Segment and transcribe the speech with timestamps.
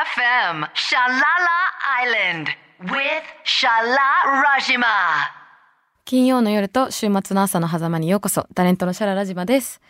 [0.00, 1.58] FM Shalala
[2.06, 2.46] Island
[2.84, 4.86] with Shala Rajima.
[6.06, 9.82] 金曜の夜と週末の朝の狭間にようこそタレントのシャララジマです。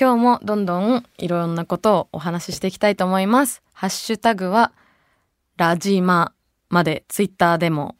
[0.00, 3.62] 今日もどんどんいろんなことをお話ししていきたいと思います。
[3.74, 4.72] ハッシュタグは
[5.58, 6.32] ラジマ
[6.70, 7.96] までツイッターでも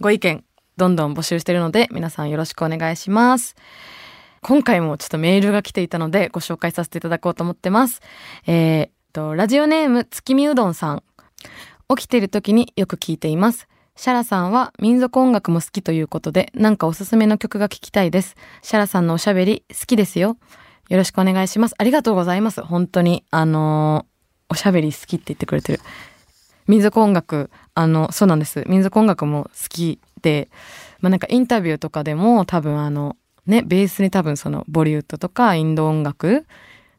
[0.00, 0.42] ご意見
[0.76, 3.54] どんどん募集しているので皆さんよろしくお願いします。
[4.42, 8.00] 今回もちょっとメールが来ていたのでご紹介させていただこうと思ってます。
[8.48, 11.02] えー、とラジオネーム月見うどんさん
[11.88, 13.66] 起きてる時によく聞いています
[13.96, 18.36] シャラさんは民族音楽も好きということで、なんかおすすめの曲が聞きたいです。
[18.60, 20.36] シャラさんのおしゃべり好きですよ。
[20.90, 21.74] よろしくお願いします。
[21.78, 22.60] ありがとうございます。
[22.60, 25.80] 本当に、あのーおしゃべり好きって言ってくれてる。
[26.66, 28.64] 民族音楽、あの、そうなんです。
[28.66, 30.50] 民族音楽も好きで、
[31.00, 36.44] まあなんかインタビューとかでも多分あの、ね、ベースに多分そのボリウッドとかインド音楽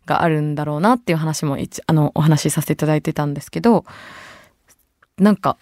[0.07, 3.85] があるんだろうなっていう話も一、あの、お話しさせていただいてたんですけど、
[5.19, 5.57] なんか、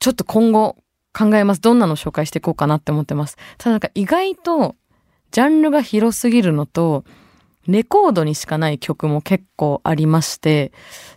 [0.00, 0.76] ちょっと今後
[1.16, 1.60] 考えます。
[1.60, 3.36] どんなの紹介していこうかなって思ってます。
[3.58, 4.74] ただなんか意外と
[5.30, 7.04] ジャンルが広すぎるのと、
[7.68, 10.72] レコードにしかない曲も結構ありまして、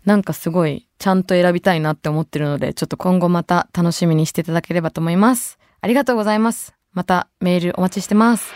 [0.06, 5.58] なんかすごいちゃんと選びたいなって思ってるので、ちょっと今後また楽しみにしていただければと思います。
[5.82, 6.76] ありがとうございます。
[6.94, 8.54] またメールお待ちしてます。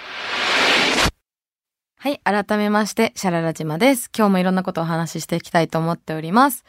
[2.01, 4.09] はい、改めまして、シャララ島です。
[4.17, 6.63] 今日もいろんなことをお話ししていきたいと思っております。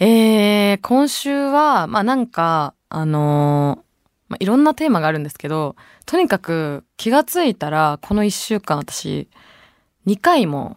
[0.00, 9.28] えー、今週は、まあなんか、あのーまあ、いろんなテーマがあるんですけど、とにかく気がついたら、この一週間私、
[10.08, 10.76] 2回も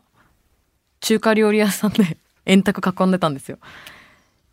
[0.99, 3.57] 中華料理屋さんで 円卓囲んでたんですよ。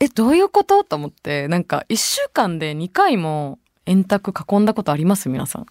[0.00, 0.84] え、どういうこと？
[0.84, 5.28] と思って、なんか一週間で2回も円卓囲んだことあります？
[5.28, 5.66] 皆さん。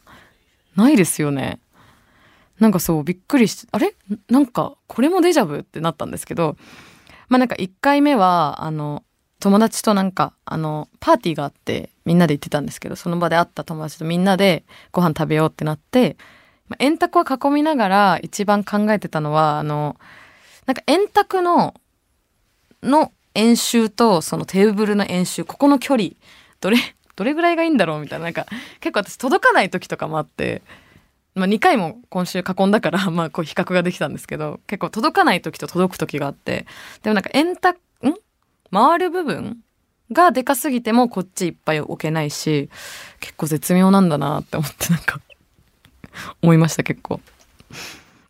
[0.75, 1.59] ないですよね。
[2.63, 3.93] なんかそう、びっくりして、あれ？
[4.29, 5.59] なんか、これもデジャブ？
[5.59, 6.55] ってなったんですけど、
[7.27, 9.03] まあなんか1回目は、あの、
[9.41, 16.15] 友達となんか、あの、パーティーがあって、みんなで行ってたんですけど、その場で会った友達とみんなでご飯食べようってなって、
[16.69, 19.97] まあ円卓を囲みながら一番考えてたのは、あの、
[20.65, 21.75] なんか円卓の、
[22.81, 26.11] の円周とそのテーブルの円周、ここの距離、
[26.61, 26.77] どれ、
[27.17, 28.01] どれぐらいがいいんだろう？
[28.01, 28.45] みたいな、なんか
[28.79, 30.61] 結構私届かない時とかもあって、
[31.35, 36.65] まあ2回も今週囲んだから、 まあこう比較ができたんですけど、結構届かない時と届く時があって、
[37.01, 38.13] でもなんか円卓、ん？
[38.71, 39.59] 回る部分
[40.11, 42.69] がでかすぎてもこっちいっぱい置けないし、
[43.19, 45.19] 結構絶妙なんだなって思ってなんか、
[46.41, 47.19] 思いました結構。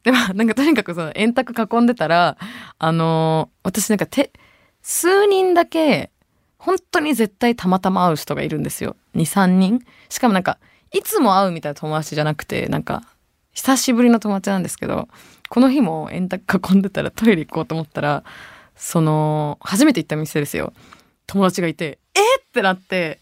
[0.03, 2.37] でもなんかとにかくその円卓囲んでたら、
[2.77, 4.31] あのー私なんか手、
[4.81, 6.11] 数人だけ、
[6.57, 8.95] 本当に絶対たまたま会う人がいるんですよ。
[9.15, 10.59] 2、3人しかもなんか、
[10.93, 13.03] いつも会うみたいな友達じゃなくて、なんか、
[13.51, 15.07] 久しぶりの友達なんですけど、
[15.49, 18.23] この日も円卓囲んでたらトイレ行こうと思ったら、
[18.75, 20.73] その、初めて行った店ですよ。
[21.27, 23.19] 友達がいて、えーってなって、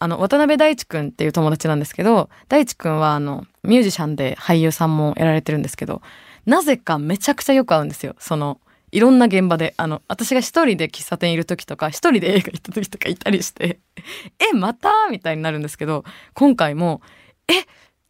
[0.00, 6.02] あの、渡辺大地くんっていう友達なんですけど、大地くんはあの、ミュージシャンで俳優さんもやられてるんですけど、
[6.46, 8.14] なぜかめちゃくちゃよく会うんですよ。
[8.18, 8.60] その、
[8.90, 13.80] いろんな現場で、あの、私が一人で喫茶店いる時とか、一人で映画行った時とかいたりして、
[14.38, 14.90] え、また？
[15.10, 16.04] みたいになるんですけど、
[16.34, 17.02] 今回も、
[17.48, 17.66] え、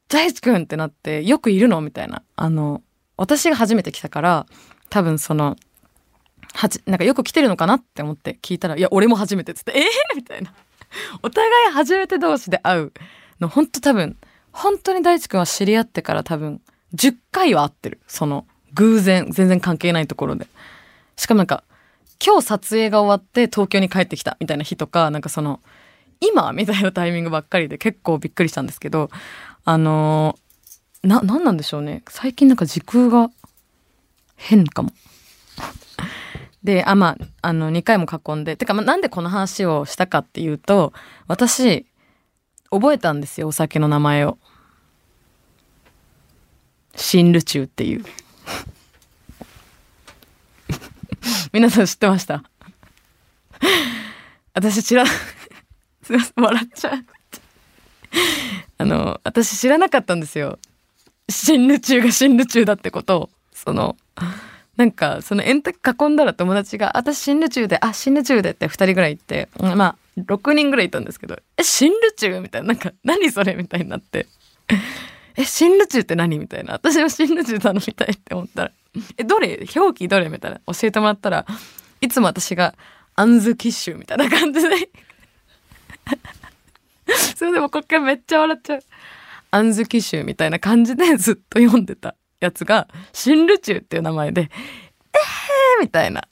[0.08, 1.80] 大地くんってなって、よくいるの？
[1.80, 2.22] みたいな。
[2.36, 2.82] あの、
[3.16, 4.46] 私が初めて来たから、
[4.90, 5.56] 多分その、
[6.54, 10.52] はじ、なんかよく来てるのかなって思って聞いたら、いや、俺も初めてっつって、えー、みたいな。
[11.22, 12.92] お互い初めて同士で会う
[13.40, 14.16] の、本当多分、
[14.52, 16.60] 本当に大地くんは知り合ってから多分、
[16.94, 18.00] 10回は会ってる。
[18.06, 18.46] その、
[18.78, 20.46] 偶然、全然関係ないところで。
[21.16, 21.64] しかもなんか、
[22.24, 25.60] 今日撮影が終わって東京に帰ってきたみたいな日とか、なんかその、
[26.20, 29.10] 今みたいなタイミングばっかりで結構びっくりしたんですけど、
[29.64, 30.48] あのー
[31.02, 32.02] な、なんなんでしょうね。
[32.08, 33.30] 最近なんか時空が
[34.36, 34.92] 変かも。
[36.64, 40.92] で、あ、まあ、あの、2回も囲んで、てか、まあ、なんでこの話をしたかっていうと、
[41.28, 41.86] 私、
[42.70, 44.38] 覚えたんですよ、お酒の名前を。
[46.96, 48.04] 新ルチューっていう。
[51.52, 52.42] 皆さん知ってました？
[54.54, 55.12] 私知ら、す
[56.10, 57.04] いません、笑っちゃう。
[58.78, 60.58] あの、私知らなかったんですよ。
[61.28, 63.30] 新ルチューが新ルチューだってことを。
[63.52, 63.96] その、
[64.76, 73.54] なんか、その円卓囲んだら友達が、私新ルチューで、あ、新ルチューでって二人ぐらい行って、まあ、6人ぐらいいたんですけど、え、新ルチューみたいな、なんか、何それ？
[73.54, 74.26] みたいになって。
[75.38, 76.72] え、新ルチューって何みたいな。
[76.74, 78.72] 私は新ルチュー頼みたいって思ったら、
[79.16, 79.64] え、どれ？
[79.76, 80.60] 表記どれみたいな。
[80.66, 81.46] 教えてもらったら、
[82.00, 82.74] いつも私が、
[83.14, 84.90] アンズキッシュみたいな感じで。
[87.36, 88.80] それでもこっからめっちゃ笑っちゃう。
[89.52, 96.26] アンズキッシュみたいな感じで ずっと読んでたやつが、新ルチューっていう名前で、えーみたいな。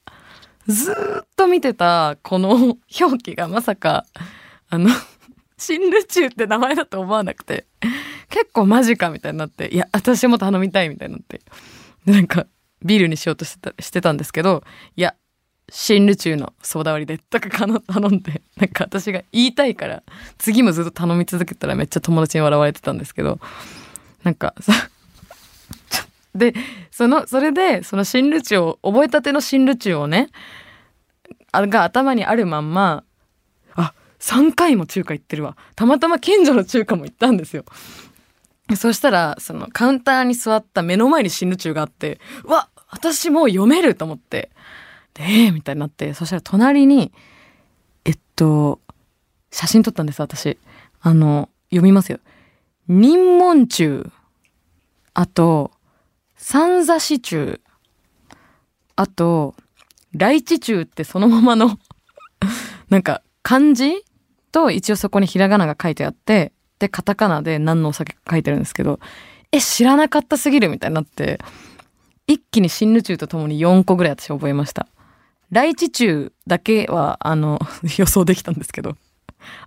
[0.66, 4.04] ずっと見てたこの表記がまさか、
[4.68, 4.90] あの、
[5.66, 7.66] 新ルチューって名前だと思わなくて、
[8.30, 11.40] 結構マジかみたいになって、いや、私も頼みたいみたいになって。
[12.04, 12.46] なんか、
[12.84, 14.62] ビールにしようとしてたしてたんですけど、
[14.96, 15.16] いや、
[15.68, 20.04] 新ルチューのソーダ割りで、とか頼んで、なんか私が言いたいから、
[20.38, 23.40] 次もずっと頼み続けたらめっちゃ友達に笑われてたんですけど、
[24.22, 24.72] なんかさ、
[26.36, 26.54] で、
[26.92, 30.30] その、それで、その新ルチューを、覚えたての新ルチューをね、
[31.50, 33.02] あが頭にあるまんま、
[34.20, 35.56] 3回も中華行ってるわ。
[35.74, 37.64] たまたま近所の中華も行ったんですよ。
[38.76, 44.50] そしたら、そのカウンターに座った目の前に新ルチューがあって、うわ、私もう読めると思って。
[45.14, 47.12] で、えーみたいになって、そしたら隣に、
[48.04, 48.80] えっと、
[49.50, 50.58] 写真撮ったんです、私。
[51.00, 52.18] あの、読みますよ。
[52.88, 54.10] 任門中。
[55.14, 55.70] あと、
[56.36, 57.60] 三座市中。
[58.96, 59.54] あと、
[60.12, 61.78] 来地中ってそのままの、
[62.88, 64.04] なんか漢字
[64.56, 69.00] と一応そこにひらがなが書いてあって、で、カタカナで何のお酒か書いてるんですけど、
[69.52, 71.40] え、知らなかったすぎるみたいになって、
[72.26, 74.88] 一気に新ルチューとともに4個ぐらい私覚えました。
[75.50, 77.60] 来地中だけは、あの、
[77.98, 78.96] 予想できたんですけど、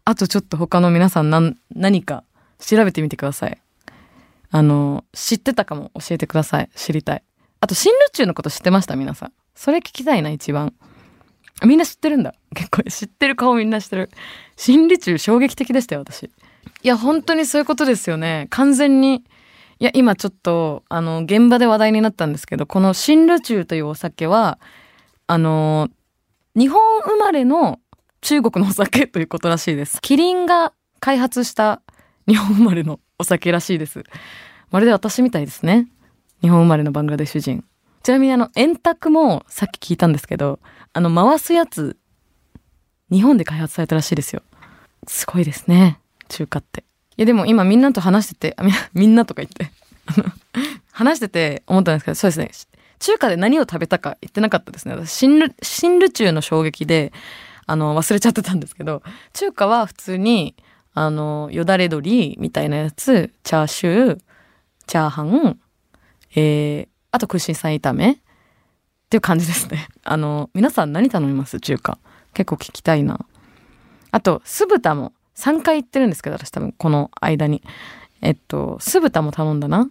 [0.05, 2.23] あとちょっと他の皆さん何、何か
[2.57, 3.59] 調べてみてください。
[4.49, 6.69] あの、知ってたかも教えてください。
[6.75, 7.23] 知りたい。
[7.61, 8.95] あと、新ルチューのこと知ってました？
[8.95, 9.33] 皆さん。
[9.53, 10.73] それ聞きたいな、一番。
[11.65, 12.33] みんな知ってるんだ。
[12.55, 14.09] 結構知ってる顔みんな知ってる。
[14.55, 16.23] 新ルチュー衝撃的でしたよ、私。
[16.25, 16.29] い
[16.83, 18.47] や、本当にそういうことですよね。
[18.49, 19.23] 完全に。
[19.79, 24.59] いや、今ちょっと、あの、現場で話題になったんですけど、この新ルチューというお酒は、
[25.27, 25.89] あの、
[26.55, 27.79] 日本生まれの
[28.21, 30.01] 中国のお酒ということらしいです。
[30.01, 31.81] キリンが開発した
[32.27, 34.03] 日本生まれのお酒らしいです。
[34.71, 35.87] まるで私みたいですね。
[36.41, 37.63] 日本生まれのバングラデシュ人。
[38.03, 40.59] ちなみにあの、円卓もさっき聞いたんですけど、
[40.93, 41.97] あの、回すやつ、
[43.11, 44.41] 日本で開発されたらしいですよ。
[45.07, 45.99] すごいですね。
[46.29, 46.83] 中華って。
[47.17, 49.71] いやでも今みんなと話してて、みみんなとか言って、
[50.91, 52.51] 話してて思ったんですけど、そうですね。
[52.99, 54.93] 中華で何を食べたか言ってなかったですね。
[54.93, 57.11] 私、新ル、新ルチューの衝撃で、
[57.65, 59.03] あの、忘れちゃってたんですけど、
[59.33, 60.55] 中華は普通に、
[60.93, 64.19] あの、よだれ鶏みたいなやつ、チャーシュー、
[64.87, 65.59] チャーハン、
[66.35, 68.17] えー、あと空心菜炒めっ
[69.09, 69.87] ていう感じですね。
[70.03, 71.59] あの、皆さん何頼みます？
[71.59, 71.97] 中華。
[72.33, 73.25] 結構聞きたいな。
[74.11, 77.63] あと、酢豚も3回行ってるんですけど、私多分この間に。
[78.21, 79.89] えっと、酢豚も頼んだな。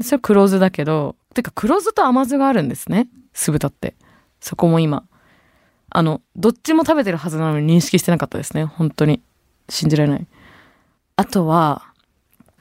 [0.00, 3.08] それ黒酢だけど、てか黒酢と甘酢があるんですね。
[3.32, 3.94] 酢豚って。
[4.40, 5.04] そこも今。
[5.90, 8.64] あの、どっちも食べてるはずなのに認識してなかったですね。
[8.64, 9.22] 本当に。
[9.68, 10.26] 信じられない。
[11.16, 11.92] あとは、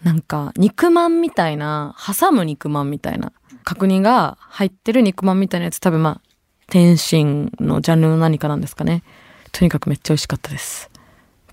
[0.03, 3.31] なんか、肉まんみたいな、挟む肉まんみたいな、
[3.63, 6.31] 角煮が入ってる肉まんみたいなやつ、多分まあ、
[6.67, 9.03] 天津のジャンルの何かなんですかね。
[9.51, 10.89] とにかくめっちゃ美味しかったです。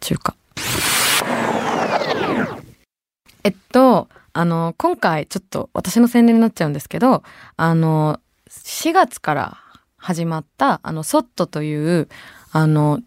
[0.01, 0.37] 中華。
[3.45, 7.23] えっと、あの、今回ちょっと私の宣伝になっちゃうんですけど、
[7.57, 8.21] あの、
[8.51, 9.59] 4月から
[9.97, 12.09] 始まった、あの、ソットという、
[12.53, 13.01] あの、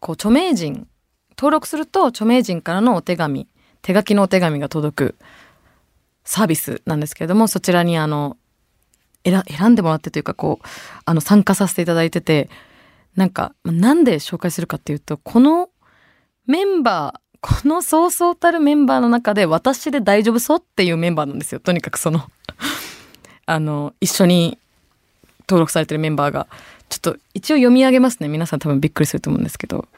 [0.00, 0.86] こう、著名人、
[1.36, 3.48] 登録すると著名人からのお手紙、
[3.82, 5.14] 手書きのお手紙が届く
[6.24, 8.36] サービスなんですけれども、そちらにあの、
[9.24, 10.66] 選んでもらってというか、こう、
[11.04, 12.50] あの、参加させていただいてて、
[13.16, 15.70] なんか、なんで紹介するかっていうと、この
[16.46, 21.60] メンバー、このそうそうたるメンバーの中で私で大丈夫そうっていうメンバーなんですよ。
[21.60, 22.30] とにかくその、
[23.46, 24.58] あの、一緒に
[25.48, 26.46] 登録されてるメンバーが。
[26.90, 28.28] ちょっと一応読み上げますね。
[28.28, 29.88] 皆さん多分びっくりすると思うんですけど。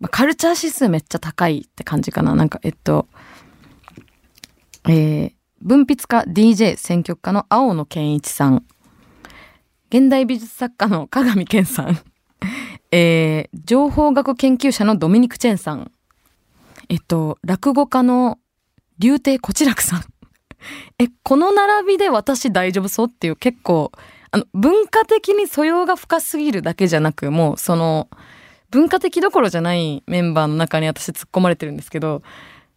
[0.00, 2.34] まあカルチャー指数めっちゃ高いって感じかな。
[2.34, 3.06] なんか、えっと、
[4.86, 8.64] えー、文筆家 DJ 選曲家の青野健一さん。
[9.90, 11.98] 現代美術作家の加賀美健さん。
[12.92, 15.90] えー、情報学研究者のドミニク・チェンさん。
[16.88, 18.38] えっと、落語家の
[18.98, 20.04] 竜亭こちらくさん。
[21.00, 23.90] え、この並びで私大丈夫そうっていう結構、
[24.30, 28.08] あの、文化的に素養が深すぎるだけじゃなく、もうその、
[28.70, 32.22] 文化的どころじゃないメンバーの中に私突っ込まれてるんですけど、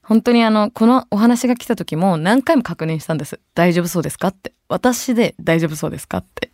[0.04, 3.40] 本当にあの、このお話が来た時も何回も確認したんです。
[3.54, 4.54] 大丈夫そうですかって。
[4.68, 6.52] 私で大丈夫そうですかって。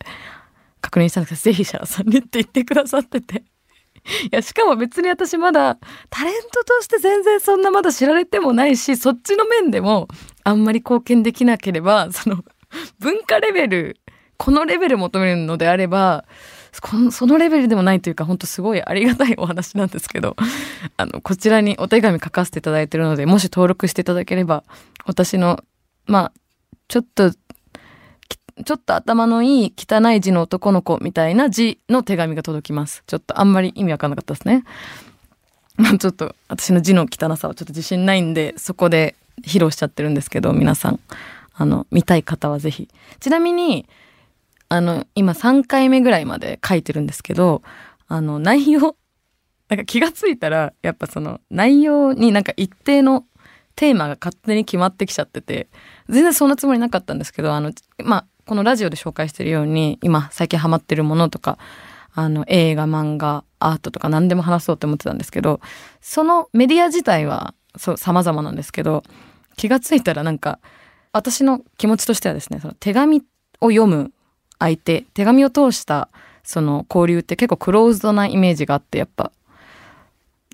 [0.81, 3.43] 確認したんですけど、ぜひシャラさんにって言ってくださってて。
[4.23, 5.77] いや、しかも別に私まだ、
[6.09, 10.07] タレントとして全然そんなまだ知られてもないし、そっちの面でも
[10.43, 12.43] あんまり貢献できなければ、その、
[12.99, 13.97] 文化レベル、
[14.37, 16.25] このレベル求めるのであれば、
[17.11, 20.35] そのレベルでもないというか、本当すごいありがたいお話なんですけど、
[20.97, 24.63] あの、こちらにお手紙書かせていただいてるので、もし登録していただければ、
[25.05, 25.63] 私の、
[26.05, 26.31] まあ、
[26.87, 33.03] ちょっと、ちょっと頭のいい汚い字の男の子みたいな字の手紙が届きます。
[33.05, 34.63] ちょっとあんまり意味わかんなかったですね。
[35.77, 40.99] ま あちょっと私の字の汚さはちょっと自信ないんで、そこで披露しちゃってるんですけど、皆さん、
[41.53, 42.89] あの、見たい方はぜひ。
[43.19, 43.87] ちなみに、
[44.69, 47.61] あの、今3回目ぐらいまで書いてるんですけど、
[48.07, 48.95] あの、内容、
[49.69, 53.25] なんか気がついたら、やっぱその内容になんか一定の
[53.75, 55.67] テーマが勝手に決まってきちゃってて、
[56.09, 57.71] 全然そんなつもりなかったんですけど、あの、
[58.03, 61.57] まあ、このラジオで紹介してるように、今最近ハマってるものとか、
[62.13, 65.61] あの、映画、漫画、アートとか何でも話そうって思ってたんですけど、
[66.01, 69.03] そのメディア自体は、そう、様々なんですけど、
[69.55, 70.59] 気がついたらなんか、
[71.11, 73.23] 私の気持ちとしてはですね、その手紙
[73.61, 74.11] を読む
[74.59, 76.09] 相手、手紙を通した
[76.43, 79.31] その交流って結構クローズドなイメージがあって、やっぱ、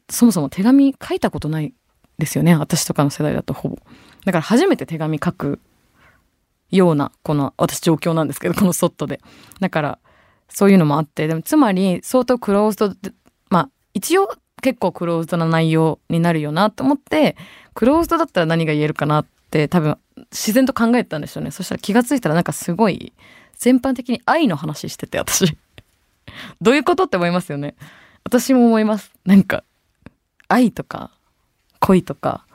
[0.09, 1.73] そもそも手紙書いたことない
[2.17, 2.55] ですよね。
[2.55, 3.77] 私とかの世代だとほぼ。
[4.25, 5.59] だから初めて手紙書く
[6.71, 9.21] ような、この私状況なんですけど、このソットで。
[9.59, 9.99] だから、
[10.49, 13.13] そういうのもあって、でもつまり相当クローズドで、
[13.49, 14.29] まあ一応
[14.61, 17.35] 結構クローズドな内容になるよなと思って、
[17.73, 19.97] クローズドだったら何が言えるかなって多分
[20.31, 21.51] 自然と考えたんですよね。
[21.51, 23.13] そしたら気がついたらなんかすごい
[23.63, 25.57] 全般的に愛の話してて私。
[26.59, 27.75] どういうことって思いますよね。
[28.25, 29.13] 私も思います。
[29.23, 29.63] なんか
[30.49, 31.11] 愛とか
[31.79, 32.45] 恋とか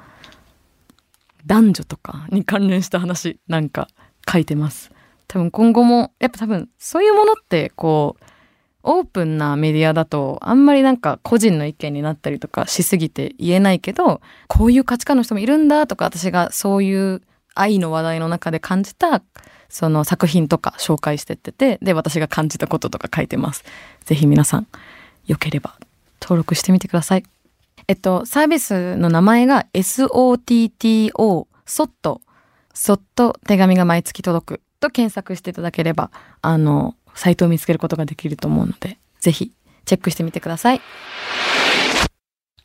[1.47, 3.89] 男女とかに関連した話なんか
[4.31, 4.93] 書いてます。
[5.29, 8.25] 多分今後もやっぱ多分そういうものってこう
[8.83, 17.23] オープンなメディアだとあんまりなんか個人の意見になったりとかしすぎて言えないけどこういう価値観の人もいるんだとか私がそういう
[17.55, 19.23] 愛の話題の中で感じた
[19.69, 23.65] その作品とか紹介してっててで私が感じたこととか書いてます。
[24.05, 24.67] ぜひ皆さん
[25.27, 25.77] よければ
[26.21, 27.25] 登録してみてください。
[27.87, 32.21] えっと、サービスの名前が SOTTO、そっと、
[32.75, 36.11] そっと手紙が毎月届くと検索していただければ、
[36.43, 39.53] あの、サイトを見つけることができると思うので、ぜひ
[39.87, 40.81] チェックしてみてください。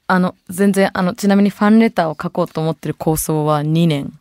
[0.08, 4.20] あの、全然、あの、ちなみにファンレターを書こうと思ってる構想は2年。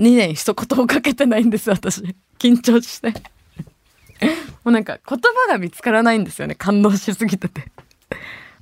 [0.00, 2.16] 2年一言をかけてないんです、私。
[2.38, 3.10] 緊張して。
[4.64, 6.54] もうなんか言葉が見つからないんですよね。
[6.54, 7.70] 感動しすぎてて。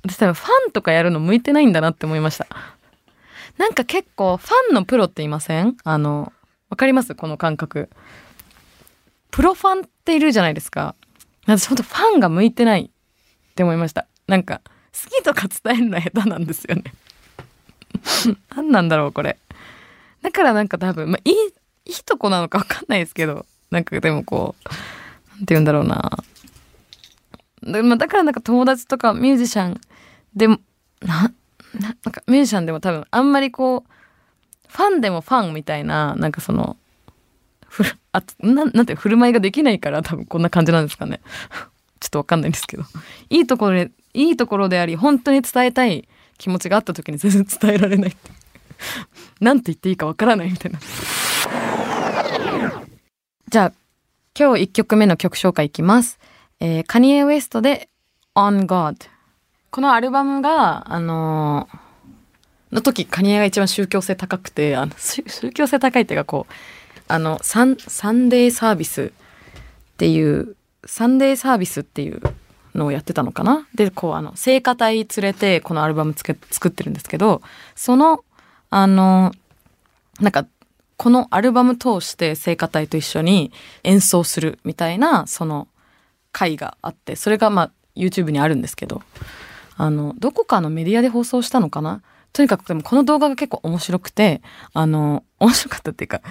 [0.03, 2.47] 私多分ファンとかやるの向いてないんだなって思いました。
[3.57, 5.75] なんか結構ファンのプロっていません？
[5.83, 6.31] あの、
[6.69, 7.15] わかります？
[7.15, 7.89] この感覚。
[9.31, 10.95] プロファンっているじゃないですか。
[11.45, 14.07] 私ほんとファンが向いてないって思いました。
[14.27, 14.61] なんか、
[14.93, 16.83] 好きとか伝えるの下手なんですよね。
[18.55, 19.37] 何なんだろう、これ。
[20.21, 21.35] だからなんか多分、まあ、いい、
[21.85, 24.69] いいとこなのかわかんないですけど、なんかでもこう、
[25.29, 26.17] なんて言うんだろうな。
[27.63, 29.81] だまあ、だからなんか友達とかミュージシャン
[30.35, 30.59] でも、
[31.01, 31.31] な、
[31.79, 33.91] ななんかミュージシャンでも多分あんまりこう、
[34.67, 36.77] ファンでもファンみたいな、なんかその、
[37.67, 41.21] ふる、あ、ななんて振る舞いができないから多分こんな感じなんですかね。
[41.99, 42.83] ちょっとわかんないんですけど。
[43.29, 46.07] いいところで、いいところであり、本当に伝えたい
[46.37, 48.31] 気持ちがあった時に全然伝えられないって。
[49.41, 50.79] なんて言っていいかわからないみたいな。
[53.49, 53.73] じゃあ、
[54.37, 56.19] 今日1曲目の曲紹介いきます。
[56.59, 57.89] えー、カニエ・ウエストで
[58.35, 58.95] On God。
[59.71, 66.53] このアルバムが、あのー、の時、カニエが一番宗教性高くて、あの宗教性高いっていうかこう、
[67.07, 69.11] あの、サン、サンデーサービス
[69.93, 70.55] っていう、
[70.85, 72.21] サンデーサービスっていう
[72.75, 73.67] のをやってたのかな？
[73.73, 77.41] で、こう、あの、聖歌隊連れてこのアルバムつけ作ってるんですけど、
[77.75, 78.23] その、
[78.69, 79.31] あの、
[80.19, 80.45] なんか、
[80.97, 85.67] このアルバム通して聖歌隊と一緒に演奏するみたいな、その
[86.33, 89.01] 回があって、それがまあ YouTube にあるんですけど、
[89.77, 92.01] あの、どこかのメディアで放送したのかな？
[92.33, 94.41] とにかくでもこの動画が結構面白くて、
[94.73, 96.21] あの、面白かったっていうか、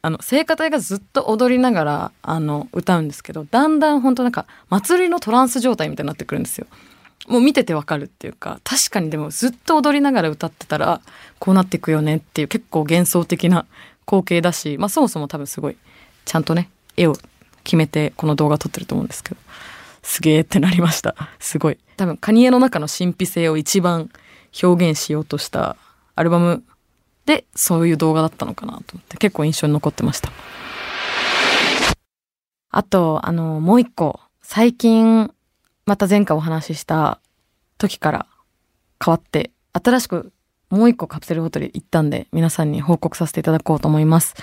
[0.00, 6.66] あの、聖歌隊がずっと踊りながら、あの、歌うんですけど、だんだん本当なんか、祭りのトランス状態みたいになってくるんですよ。
[7.28, 11.00] もう見ててわかるっていうか、確かにでもずっと踊りながら歌ってたら、
[11.38, 13.66] こうなっていくよねっていう結構幻想的な
[14.06, 15.76] 光景だし、まあそもそも多分すごい、
[16.24, 17.16] ちゃんとね、絵を
[17.64, 19.36] 決めてこの動画撮ってると思うんですけど、
[20.02, 21.16] すげえってなりました。
[21.40, 21.78] すごい。
[21.96, 24.10] 多分、カニエの中の神秘性を一番
[24.62, 25.76] 表現しようとした
[26.14, 26.62] アルバム
[27.26, 30.30] で、そういう動画だったのかなと思って、結構印象に残ってました。
[32.70, 35.32] あと、あの、もう一個、最近、
[35.86, 37.20] また前回お話しした
[37.78, 38.26] 時から
[39.04, 40.32] 変わって、新しく
[40.70, 44.34] もう一個カプセルホテル行ったんで、皆さんに報告させていただこうと思います。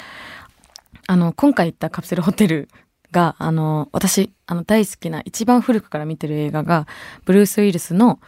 [1.08, 2.70] あの、今回行ったカプセルホテル
[3.12, 6.88] が、あの、私、あの、大好きな、一番古くから見てる映画が、
[7.26, 8.20] ブルース・ウィルスの、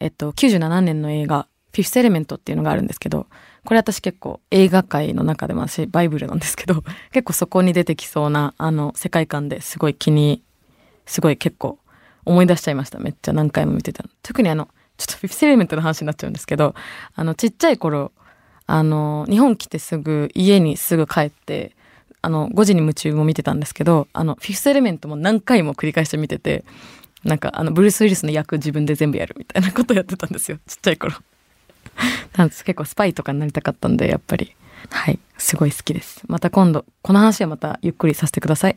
[0.00, 3.26] えっと、97年の映画、フィフス・エレメントっていうのがあるんですけど、
[3.64, 10.42] これ私結構映画界の中でも私バイブルなんですけど、結構そこに出てきそうなあの世界観ですごい気に、
[11.06, 11.78] すごい結構
[12.24, 12.98] 思い出しちゃいました。
[12.98, 14.10] めっちゃ何回も見てたの。
[14.22, 16.74] 特にあの、ちょっとフィフスエレメントの話になっちゃうんですけど、
[17.14, 18.12] あのちっちゃい頃、
[18.66, 21.74] あの、日本来てすぐ家にすぐ帰って、
[22.20, 26.64] あの、5時に夢中も見てたんですけど、あの、フィフスエレメントも何回も繰り返して見てて、
[27.24, 30.58] なんかあの、ブルース・ウィリスの役自分で全部やるみたいなことやってたんですよ。
[30.66, 31.14] ちっちゃい頃。
[32.36, 34.54] なんです結構スパイとかになりたかったんで、やっぱり。
[34.90, 35.18] はい。
[35.38, 36.22] すごい好きです。
[36.28, 38.76] また今度、この話はまたゆっくりさせてください。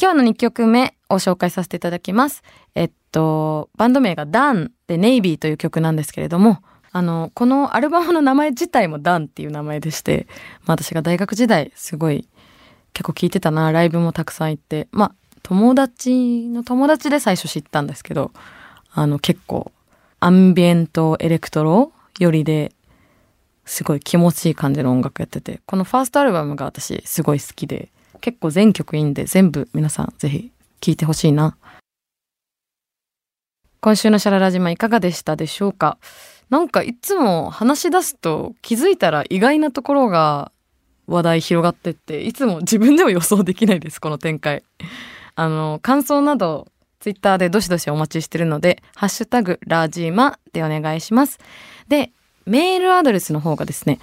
[0.00, 2.44] 今日の2曲目を紹介させていただきます。
[2.76, 6.62] えっと、バンド名がダンでネイビーという曲なんですけれども、
[6.92, 10.28] あの、このアルバムの名前自体もダンっていう名前でして、
[10.66, 12.28] まあ私が大学時代すごい
[12.92, 18.30] 結構聞いてたな、ライブもたくさん行って、まあ友達の友達で最初知ったんですけど、
[18.92, 19.72] あの結構
[20.20, 22.72] アンビエントエレクトロよりで
[23.64, 31.56] すごい気持ちいい感じの音楽やってて、このファーストアルバムが私すごい好きで、結構全曲いいんで全部皆さんぜひ聴いてほしいな。
[33.80, 35.98] 今週のシャララ島いかがでしたでしょうか？
[36.50, 40.50] なんかいつも話し出すと気づいたら意外なところが
[41.06, 44.64] 話題広がってっていつも自分でも予想できないですこの展開。
[45.34, 46.66] あの感想など
[47.00, 51.38] ツイッターでどしどしお待ちしてるのでハッシュタグラジマでお願いします。
[51.86, 52.10] で
[52.44, 54.00] メールアドレスの方がですね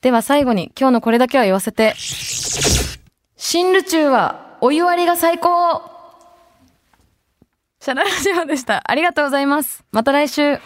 [0.00, 1.94] では最後に今日のこれだけは言わせて。
[3.36, 5.93] 新ルチューはお湯割りが最高
[7.84, 8.82] シャララジでした。
[8.82, 9.84] ありがとうございます。
[9.92, 10.40] また来週。
[10.42, 10.58] BFM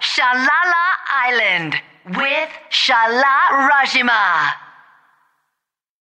[0.00, 0.46] シャララ
[1.24, 1.76] アイランド
[2.10, 3.22] with シャラ
[3.68, 4.67] ラジマ。